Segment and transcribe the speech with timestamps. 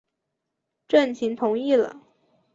[0.87, 1.95] 郑覃同意了。